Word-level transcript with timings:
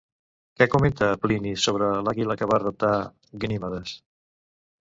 Què 0.61 0.65
comenta 0.75 1.09
Plini 1.25 1.51
sobre 1.67 1.91
l'àguila 2.07 2.39
que 2.41 2.49
va 2.55 2.59
raptar 2.65 2.91
Ganimedes? 3.45 3.97